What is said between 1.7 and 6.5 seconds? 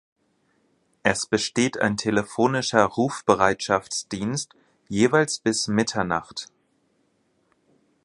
ein telefonischer Rufbereitschaftsdienst jeweils bis Mitternacht.